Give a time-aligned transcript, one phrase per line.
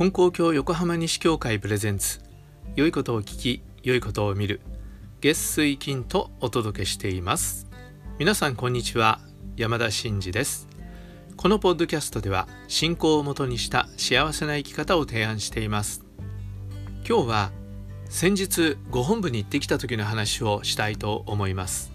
[0.00, 2.20] 本校教横浜西教会プレゼンツ。
[2.74, 4.62] 良いことを聞き良いことを見る。
[5.20, 7.66] 月水金とお届けしています。
[8.18, 9.20] 皆さんこんにちは。
[9.58, 10.68] 山田真嗣です。
[11.36, 16.02] このポッドキャストでは信仰をもとにした幸せな生き方を提案しています。
[17.06, 17.50] 今日は
[18.08, 21.92] 先日ご本部に行ってきた時の話をしたいと思います、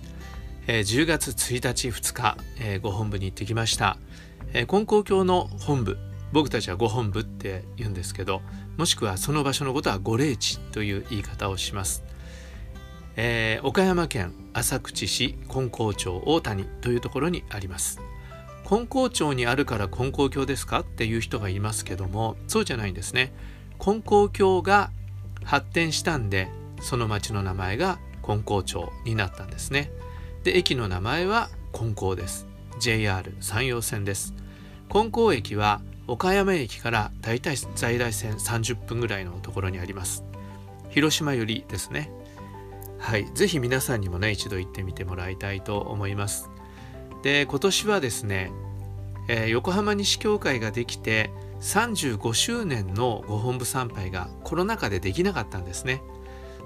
[0.68, 3.98] えー、10月1日2日、えー、ご本部に行ってきました、
[4.54, 5.98] えー、金光教の本部。
[6.36, 8.42] 僕たちはご本部って言うんですけど
[8.76, 12.04] もしくはその場所のことはご霊地という言い方をします、
[13.16, 18.02] えー、岡山県浅口市金光町大谷というところにあります。
[18.68, 23.32] 金光町にあるから金光教ですかっていう人がいますけどもそうじゃないんですね。
[23.80, 24.92] 金光教が
[25.46, 26.50] 発展したんで
[26.82, 29.90] その町の名前が金光町になったんですね。
[30.44, 32.46] で駅の名前は金光です。
[32.78, 34.34] JR 山陽線です。
[34.90, 40.24] 金光駅は岡山駅からだいたい在来線30分ぐらいのところにあります。
[40.90, 42.12] 広島よりですね。
[43.00, 43.26] はい。
[43.34, 46.50] ぜひ皆さんにもね一度行ってみてもらいたいと思います。
[47.24, 48.52] で今年はですね、
[49.28, 56.02] えー、横浜西教会ができて35周年のご本部参拝がコロナ禍でできなかったんですね。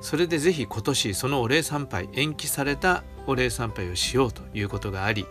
[0.02, 5.26] それでぜひ今年そのお礼参拝延期されたお礼参拝をしようということがあり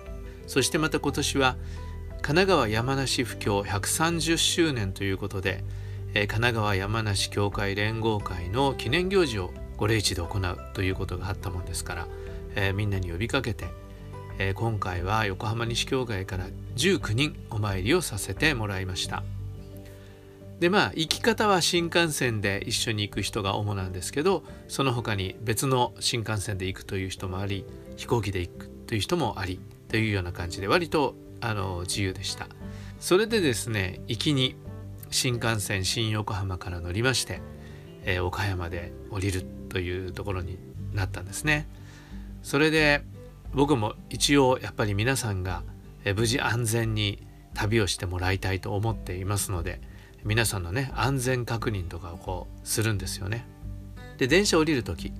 [0.47, 1.57] そしてまた今年は
[2.29, 5.65] 神奈川山梨布教130周年ということで、
[6.13, 12.07] え、神奈川山梨教会連合会の記念行事をご霊地で行うということがあったもんですから、
[12.55, 13.65] えー、みんなに呼びかけて、
[14.39, 19.23] えー、今回は横浜西教会から19人お参りをさせてもらいました。
[20.61, 27.65] でまあ行き方は新幹線で一緒に行く人が主なんですけどその他に別の新幹線で行くという人もあり
[27.97, 32.49] 飛行機で行くという人もありというような感じで割とあの自由でした。
[33.01, 34.57] それでですね行きに
[35.11, 37.41] 新幹線新横浜から乗りまして、
[38.05, 40.59] えー、岡山で降りるというところに
[40.93, 41.69] なったんですね。
[42.43, 43.03] それで
[43.55, 45.63] 僕も一応やっぱり皆さんが
[46.17, 49.81] 無事安全に旅をしてもらいたいと思っていますので
[50.25, 53.47] 皆さんのね安全確認とかをこうするんですよね。
[54.19, 55.13] で電車降りる時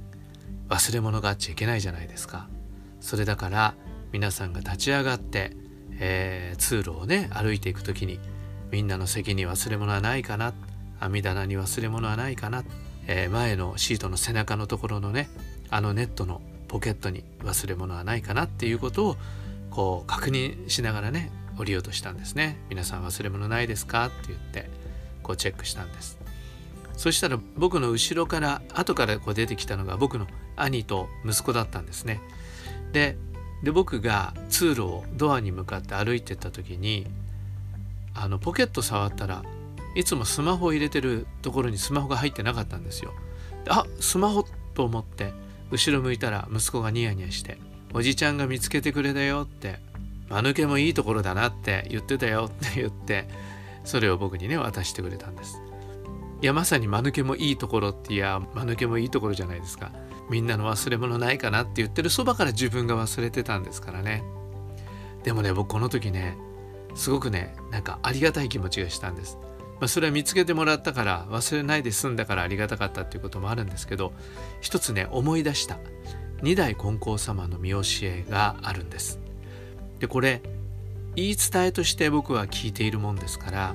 [0.69, 2.49] 忘れ物があっちゃいけないじゃないですか。
[3.01, 3.75] それだから
[4.13, 5.57] 皆さんが立ち上がって
[6.01, 8.19] えー、通路をね歩いていく時に
[8.71, 10.53] みんなの席に忘れ物はないかな
[11.01, 12.65] 網棚に忘れ物はないかな、
[13.07, 15.29] えー、前のシートの背中のところのね
[15.71, 19.17] あのネットのポケットに忘れ物はないかなっていうことを
[19.71, 22.57] こう確認しながらね降りようとしたんですね。
[22.69, 24.71] 皆さん忘れ物ないですかって言って
[25.23, 26.19] こうチェックしたんです。
[26.97, 30.27] そしたら僕の後ろから後からこう出てきたのが僕の
[30.57, 32.21] 兄と息子だったんですね。
[32.93, 33.17] で
[33.63, 37.07] で僕が通路をドアに向かって歩いてった時に
[38.15, 39.43] あのポケット触ったら
[39.95, 43.13] いつもスマホを入れてるところにスマホが入ってなかったんですよ。
[43.69, 45.33] あスマホと思って
[45.71, 47.59] 後ろ向いたら息子がニヤニヤして
[47.93, 49.81] 「おじちゃんが見つけてくれたよ」って
[50.31, 53.29] 「間抜けもいいところだな」って言ってたよって 言って
[53.85, 55.61] それを僕にね渡してくれたんです。
[56.41, 59.91] いやまさに間抜けもいいところっていや間抜けもいいところじゃないですか。
[60.31, 64.23] みんなの忘れ物ないかなって言ってるそばから自分が忘れてたんですからね。
[65.25, 66.37] でもね僕この時ね
[66.95, 69.37] すごくねなんかありがたい気持ちがしたんです、
[69.81, 74.13] まあ、それは見つけてもらったから忘れないで済んだからありがたかったっていうこともあるんですけど
[74.61, 75.79] 一つね思い出した。
[76.41, 79.19] 二代金光様の見教えがあるんです。
[79.99, 80.41] でこれ
[81.17, 83.75] 言い伝えとして僕は聞いているもんですから、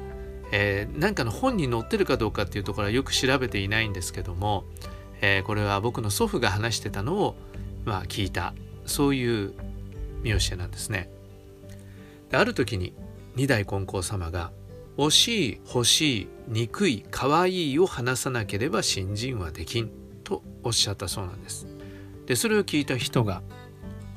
[0.54, 4.64] えー、なんかの本に載ってるかどうかっていうところはよく調べていないんですけども
[5.26, 7.36] えー、これは僕の祖父が話してたのを、
[7.86, 8.54] まあ、聞いた
[8.86, 9.54] そういう
[10.22, 11.10] 見教えなんですね。
[12.30, 12.94] である時に
[13.36, 14.52] 二代金光様が
[14.98, 19.90] 「惜しい欲しい憎い可愛いを話さなければ信心はできん」
[20.26, 21.68] とおっしゃったそうなんです。
[22.26, 23.42] でそれを聞いた人が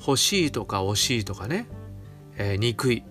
[0.04, 1.68] 欲しいとか惜しいとかね、
[2.36, 3.04] えー、憎い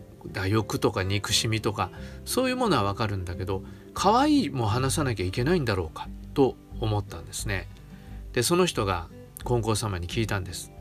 [0.50, 1.92] 欲とか憎しみとか
[2.26, 7.70] そういうものはわかるんだけど可愛いも話さなきゃいけないんだろうかと思ったんですね。
[8.36, 9.08] でその人が
[9.46, 10.74] 金光様に聞いたんです。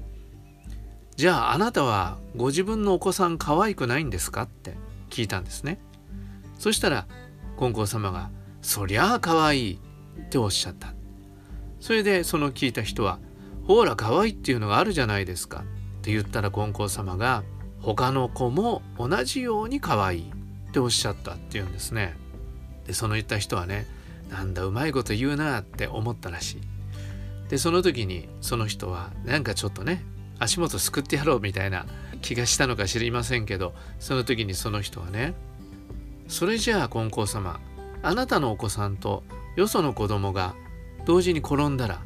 [1.14, 4.42] じゃああなたはご自分のお子さん可愛くないんですか？
[4.42, 4.76] って
[5.08, 5.78] 聞いたんですね。
[6.58, 7.06] そしたら
[7.56, 8.30] 金光様が
[8.60, 9.78] 「そりゃあ可愛い
[10.20, 10.94] っておっしゃった。
[11.78, 13.20] それでその聞いた人は
[13.68, 15.60] 「ほら可愛いっていうのがあるじゃないですか」
[16.00, 17.44] って言ったら金光様が
[17.80, 20.32] 「他の子も同じように可愛い
[20.70, 22.16] っておっしゃったっていうんですね。
[22.84, 23.86] でその言った人はね
[24.28, 26.60] なんだうまいこと言うなって思ったらしい。
[27.54, 30.02] でその時にその人はなんかちょっとね
[30.40, 31.86] 足元すくってやろうみたいな
[32.20, 35.34] 気がしたのか知りませんけどその時にその人はね
[36.26, 37.60] それじゃあ金光様
[38.02, 39.22] あなたのお子さんと
[39.54, 40.56] よその子供が
[41.04, 42.00] 同時に転んだら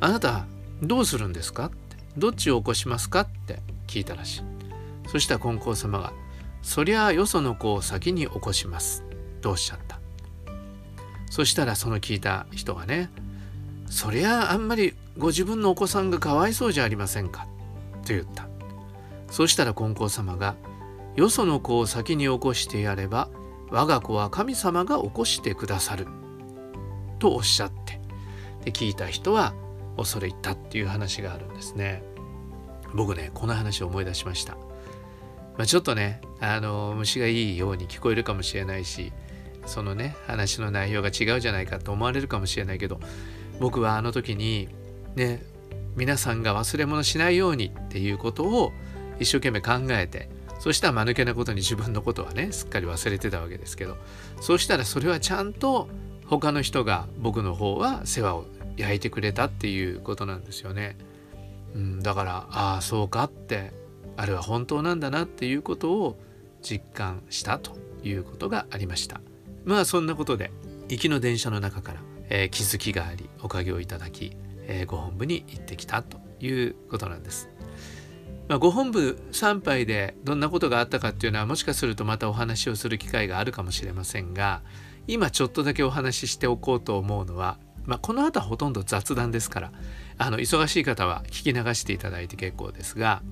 [0.00, 0.46] あなた
[0.80, 1.66] どうするんですか？
[1.66, 3.20] ってどっちを起こしますか？
[3.20, 4.42] って聞いたらしい。
[5.08, 6.14] そしたら金光様が
[6.62, 9.04] そりゃあよその子を先に起こします。
[9.42, 10.00] とおっしゃった。
[11.28, 13.10] そしたらその聞いた人がね
[13.90, 17.46] そりゃあんまりご自分のお子さんがかわいそうじゃありませんか？
[18.06, 18.48] と言った。
[19.30, 20.56] そしたら金光様が
[21.16, 23.28] よその子を先に起こしてやれば
[23.70, 26.06] 我が子は神様が起こしてくださる。
[27.18, 28.00] とおっしゃって
[28.64, 29.52] で聞いた人は
[29.96, 32.02] 恐れ入ったっていう話があるんですね。
[32.94, 39.12] 僕ねこの話を思い出しました、まあ、ちょっとねあの虫がいいように聞こえるかもしれないし
[39.66, 42.98] そのね話の内容が違うじゃないかと思われるかもしれないけど
[43.60, 44.68] 僕はあの時に
[45.14, 45.42] ね
[45.96, 48.72] 皆さんが忘れ物しないようにっていうことを
[49.18, 50.28] 一生懸命考えて
[50.60, 53.96] そしたら間抜けなことに自分のことはねすっかり忘れてたわけですけど
[54.40, 55.88] そうしたらそれはちゃんと
[56.26, 58.44] 他の人が僕の方は世話を
[58.76, 60.96] 焼いてくれたっていうことなんですよね。
[61.74, 63.72] うん、だからああそうかって
[64.16, 66.18] あれは本当なんだなっていうことを
[66.62, 69.20] 実感したということがありました。
[69.64, 70.50] まあそんなことで
[70.88, 77.48] 行きの電車の中から、えー、気づきがありおかげをいただき、えー、ご本部に行ってきたということなんです。
[78.48, 84.62] まあ、ご本部参拝でどんなことがあったかっていうのはもしかするとまたお話をする機会があるかもしれませんが
[85.06, 87.58] 今ちょっとだけお話ししておこうと思うのは
[87.88, 89.72] まあ、この後はほとんど雑談ですから
[90.18, 93.22] あの忙しい方は聞き流していただいて結構ですが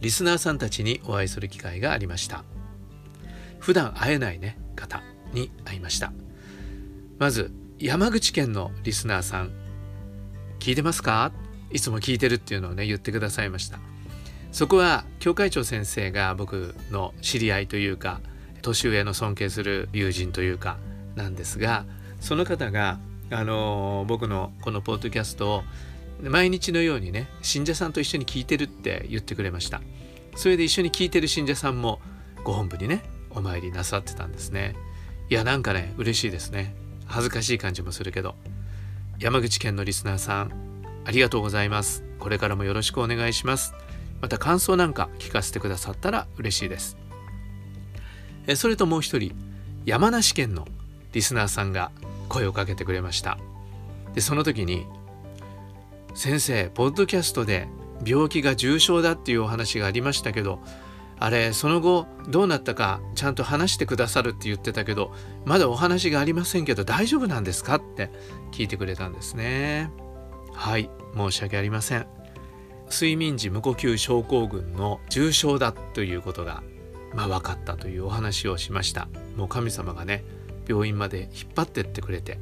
[0.00, 2.44] リスナーさんたちにお会いする機会がありました
[3.58, 5.02] 普段会えないね方
[5.34, 6.14] に会いました
[7.18, 9.50] まず山口県のリスナーさん
[10.60, 11.32] 聞いてますか？
[11.72, 13.80] いつも聞いてるっていうのをね言ってくださいました。
[14.52, 18.20] そこは教会長先生が僕の知り合いというか
[18.62, 20.78] 年上の尊敬する友人というか
[21.16, 21.84] なんですが
[22.20, 23.00] その方が
[23.30, 25.62] あの僕のこのポッドキャストを
[26.22, 29.80] 毎日のようにね信者さんと一緒に聞いてるって言ってくれました。
[30.36, 32.00] それで一緒に聞いてる信者さんも
[32.44, 34.76] ご本部にねお参りなさってたんですね。
[35.28, 36.76] いやなんかね嬉しいですね。
[37.06, 38.34] 恥ずかしい感じもするけど
[39.18, 40.52] 山口県のリスナーさん
[41.04, 42.02] ありがとうございます。
[42.18, 43.74] これからもよろしくお願いします。
[44.22, 46.96] また感想なんか聞かせてくださったら嬉しいです。
[48.46, 49.34] えそれともう一人
[49.84, 50.66] 山梨県の
[51.12, 51.90] リスナーさんが
[52.28, 53.38] 声をかけてくれました。
[54.14, 54.86] でその時に
[56.14, 57.68] 「先生ポッドキャストで
[58.06, 60.60] 病気が重症だっていうお話がありましたけど
[61.18, 65.12] あれその後どうなったかちゃんと話してくださるって言ってたけど
[65.44, 68.10] まだお話がありませんけど大丈夫なんですか?」って
[68.52, 69.90] 聞いてくれたんですね。
[70.52, 72.06] はい申し訳ありません。
[72.90, 76.62] 睡眠時無呼吸症候群の重症だということが
[77.14, 79.08] まあ分かったというお話をしました。
[79.36, 80.24] もう神様がね
[80.68, 82.38] 病院まで引っ張ってってくれて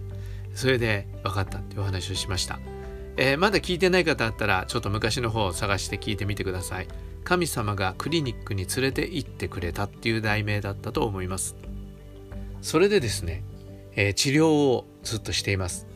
[0.54, 2.60] それで分かったっていうお話をしました、
[3.16, 6.88] えー、まだ聞いてない方あったらちょっと昔の方を探して聞いてみてください。
[7.24, 11.56] 神様がクリニックに連れて行ってくれたっていう題名だったと思います。
[12.60, 13.42] それでですね、
[13.96, 15.86] えー、治療をずっとしています、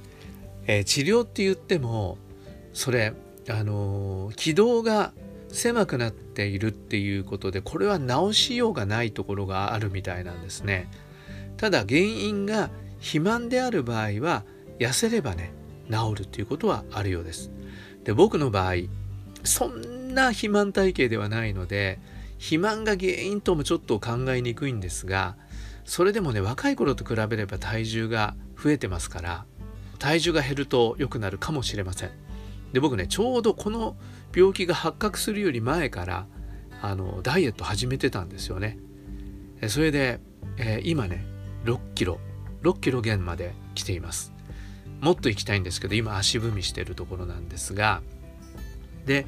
[0.66, 2.18] えー、治療って言っても
[2.72, 3.14] それ
[3.48, 5.12] あの軌道が
[5.48, 10.90] 狭くなっているっていうことでこれは治しようがないところがあるみたいなんですね。
[11.56, 14.44] ただ原因が肥満である場合は
[14.78, 15.52] 痩せればね
[15.90, 17.50] 治るということはあるようです。
[18.04, 18.74] で僕の場合
[19.44, 22.00] そんな肥満体型ではないので
[22.38, 25.36] 肥満が原因ともちょっと考えにくいんですが
[25.84, 29.44] それでもね若い頃と比べれば体重が増えてますから
[29.98, 32.10] 体重が減ると良くなるかもしれません。
[32.72, 33.96] で僕ねちょうどこの
[34.34, 36.26] 病気が発覚するより前から
[36.82, 38.78] あのダイエット始めてたんですよね。
[39.68, 40.20] それで、
[40.58, 41.24] えー、今ね
[41.64, 42.18] 6キロ
[42.62, 44.32] 6キロ減まで来ています。
[45.00, 48.02] もっと行きたいんですけど今足踏みしてるところなんですが
[49.04, 49.26] で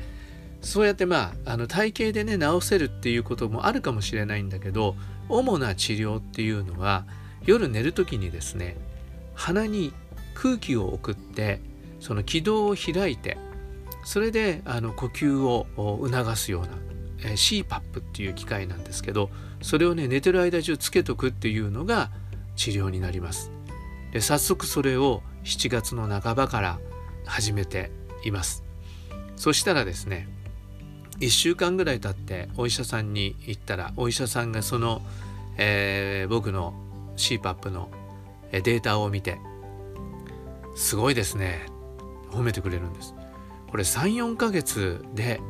[0.60, 4.96] そうやってまああの体型でね治せるっていうこともあるかもしれないんだけど
[5.28, 7.04] 主な治療っていうのは
[7.44, 8.76] 夜寝る時にですね
[9.34, 9.92] 鼻に
[10.34, 11.60] 空気を送って
[12.00, 13.38] その気道を開いて
[14.04, 16.68] それであの呼吸を促すような
[17.30, 22.10] CPAP っていう機械なんですけどそれをね寝てる間中つけとくっていうのが
[22.56, 23.50] 治療になります。
[24.12, 26.78] で早速それを7月の半ばから
[27.26, 27.90] 始めて
[28.24, 28.64] います。
[29.36, 30.28] そしたらですね
[31.20, 35.02] 1週間ぐらい経ってお医者さんに行ったらお医者さんがその、
[35.56, 36.75] えー、僕の
[37.16, 37.90] CPAP の
[38.52, 39.38] データを見て
[40.76, 41.66] すごいですね。
[42.30, 43.14] 褒めてくれるんです。
[43.70, 45.40] これ34ヶ月で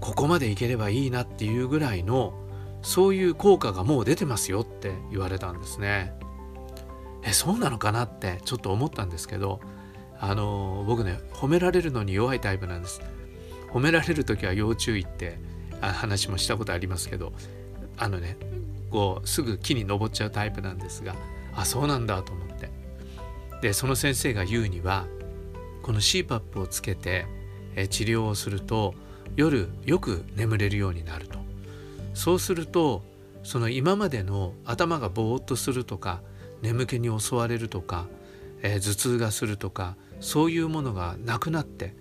[0.00, 2.34] ここまでいければいいなっていうぐらいの
[2.82, 6.12] そういう効果がもう出てますよって言われたんですね。
[7.22, 9.60] えそうなのかなってちょっと思ったんですけど
[10.20, 13.00] あの僕ね褒められるのに弱いタイプなんです。
[13.74, 15.36] 褒められる時は要注意って
[15.80, 17.32] 話もしたことありますけど
[17.96, 18.36] あのね
[18.90, 21.16] こうすぐ木に登っちゃうタイプなんですが
[21.52, 22.70] あそうなんだと思って。
[23.60, 25.06] でその先生が言うには
[25.82, 27.26] この CPAP をつけて
[27.90, 28.94] 治療をすると
[29.36, 31.38] 夜よく眠れるようになると。
[32.12, 33.02] そうすると
[33.42, 36.20] その今までの頭がぼーっとするとか
[36.62, 38.06] 眠気に襲われるとか、
[38.62, 41.94] えー、頭痛がするとかそういうものがなくなって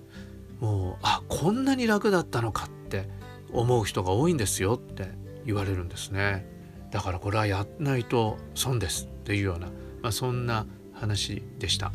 [0.60, 3.10] もうあこんなに楽だったのかって
[3.52, 5.10] 思う人が多いんですよって
[5.46, 6.46] 言われるんですね。
[6.92, 9.68] だからこれはやんないと損ですっていうような、
[10.02, 11.92] まあ、そんな話でした。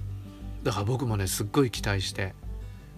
[0.63, 2.35] だから僕もねすっごい期待して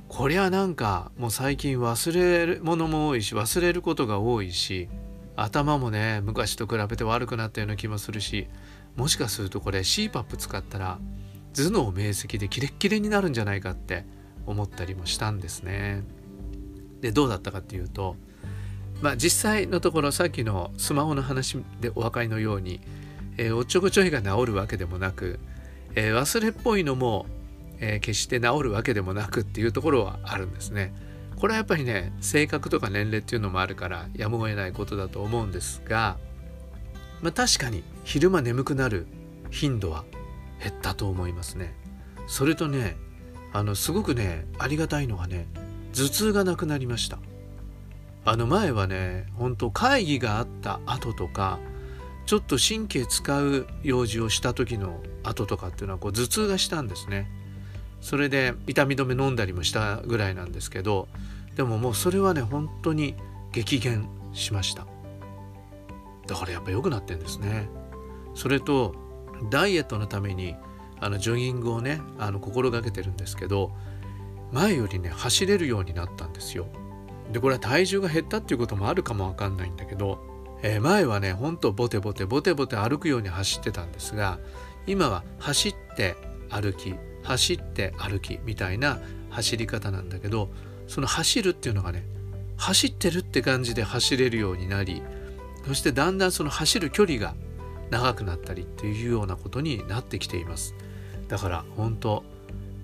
[0.09, 4.89] こりゃなんかもう最近忘れるものも多いし忘れることが多いし
[5.37, 8.49] 頭もね昔と比べて悪くなったような気もするし
[8.97, 10.99] もしかするとこれ CPAP 使ったら
[11.55, 14.05] 頭脳明晰でキレッキレになるんじゃないかって
[14.47, 16.03] 思ったりもしたんですね。
[17.01, 18.17] でどうだったかっていうと
[19.01, 22.81] まあ実際のところさっきのスマホの話でお分かりのように、
[23.39, 25.41] えー、おっちょこちょいが治るわけでもなく、
[25.95, 27.27] えー、忘れっぽいのも
[27.81, 30.93] えー、決して治るわけでもなくっていうところはあるんですね。
[31.37, 36.19] これはやっぱりね性格とか年齢っていうのもあるからやむを得ないことだと思うんですが、
[37.23, 39.07] まあ、確かに昼間眠くなる
[39.51, 40.05] 頻度は
[40.63, 41.75] 減ったと思いますね。
[42.27, 42.97] それとね
[43.53, 45.47] あのすごくねありがたいのがね
[45.93, 47.19] 頭痛がなくなりました。
[48.25, 51.59] あの前はね本当会議があった後とか
[52.27, 57.31] ちょっと神経使う用事をした時の後とかっていうのはこう頭痛がしたんですね。
[58.01, 61.09] それで痛み止め飲んだりもしたぐらいなんですけど
[61.55, 63.15] でももうそれはね本当に
[63.53, 64.87] 激減しました
[66.27, 67.69] だからやっぱ良くなってんですね
[68.35, 68.95] それと
[69.51, 70.55] ダイエットのために
[71.01, 73.73] あのジョギングをねあの心がけてるんですけど
[74.53, 76.67] 前よりね走れるようになったんですよ。
[77.33, 80.19] でこれは体重が減ったっていうこともあるかもわかんないんだけど、
[80.63, 84.41] えー、前はねほんとボテボテボテボテ歩くように走ってたんですが
[84.87, 86.17] 今は走って
[86.49, 88.99] 歩き走って歩きみたいな
[89.31, 90.51] 走り方なんだけど
[90.89, 92.05] その走るっていうのがね
[92.57, 95.03] 走ってるって感じで走れるようになり
[95.67, 97.35] そしてだんだんその走る距離が
[97.91, 100.75] 長くなったりっていうようなことになってきています。
[101.31, 102.25] だから本当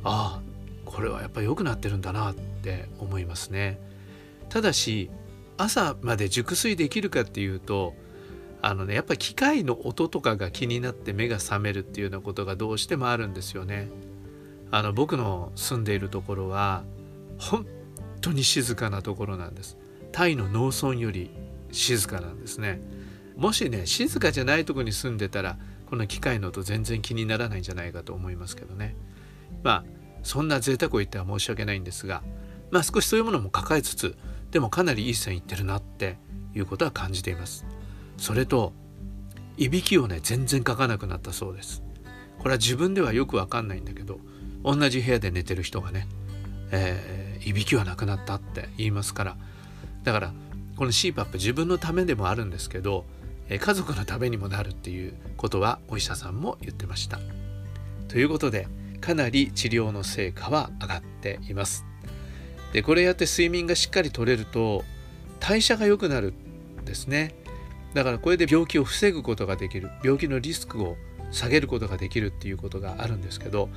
[0.04, 0.42] ああ
[0.84, 3.78] これはやっぱり良くなってるんだなって思いますね。
[4.48, 5.10] ただし
[5.58, 7.94] 朝まで熟睡できるかっていうと
[8.62, 13.88] あのねやっぱり機械の音とかが気になって目が覚めるっていうようなことがどうしてもあるんですよね。
[14.70, 16.84] あの僕の住んでいるところは
[17.38, 17.66] 本
[18.20, 19.76] 当に静かなところなんです。
[20.12, 21.30] タイの農村より
[21.72, 22.80] 静かなんですね。
[23.36, 28.96] もしね静かじゃないとこに住んでたらこの機械の音全然気にならないんじゃないかと思いますけどね。
[29.62, 29.84] まあ
[30.22, 32.22] そんな贅沢を言っては申し訳ないんですが
[32.70, 34.16] まあ少しそういうものも抱えつつ
[34.50, 36.18] でもかなりいい線いってるなって
[36.54, 37.64] いうことは感じています。
[38.16, 38.72] それと
[39.56, 41.82] いびきをね全然かかなくなったそうです。
[42.38, 44.20] これは自分ではよくわかんないんだけど
[44.62, 46.06] 同じ部屋で寝てる人がね、
[46.70, 49.36] えー、いびきはなくなったって言いますから。
[50.02, 50.32] だから
[50.76, 53.06] この CPAP 自分のためでもあるんですけど、
[53.48, 57.20] え、家族のためにもなるっていうことはお医者さんも言ってました。
[58.08, 58.68] ということで
[59.00, 61.84] かなり治療の成果は上がっています。
[62.72, 64.84] でこれやって睡眠がしっかり取れると
[65.40, 66.34] 代謝が良くなる
[66.82, 67.34] んですね。
[67.94, 70.96] だからこれで病気を防ぐことができる病気のリスクを
[71.30, 73.68] 下げることができるっていうことがあるんですけど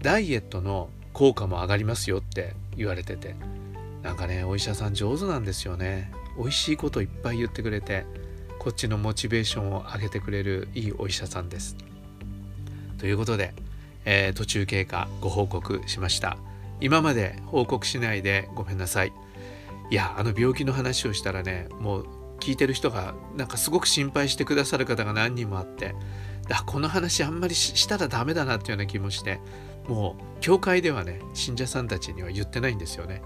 [0.00, 3.34] ダイエットの効果も上がりますよって言われてて
[4.02, 8.04] なんかねお医者さん上手なんですよね美味しいこといっぱい言ってくれて
[8.64, 11.76] こっちのモチベーションを上げてくれるいいお医者さんです。
[12.96, 13.52] ということで、
[14.06, 16.38] えー、途中経過ご報告しました。
[16.80, 19.12] 今まで報告しないでごめんなさい。
[19.90, 22.06] いやあの病気の話をしたらねもう
[22.40, 25.94] 聞いてる人がなんかすごく心配してくださる方が何人もあって
[26.50, 29.40] あこの話あんまりしたらダメだなっていうような気もして
[29.86, 33.20] もう教会ではね信者さんたちには言ってないんですよね。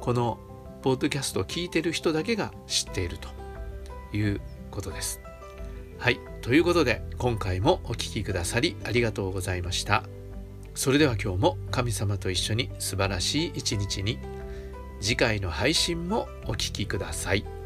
[0.00, 0.38] この
[0.80, 3.28] ポッドキャストを聞いてる人だけが知っていると
[4.16, 4.40] いう
[4.78, 5.20] ことです。
[5.98, 6.20] はい。
[6.40, 10.04] ということで今回もお聴きくださりありがとうございました。
[10.74, 14.20] それでは今日も神様と一緒に素晴らしい一日に
[15.00, 17.57] 次回の配信もお聴きください。